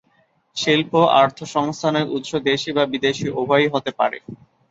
[0.57, 0.91] শিল্প
[1.19, 4.17] অর্থসংস্থানের উৎস দেশি বা বিদেশি উভয়ই হতে পারে।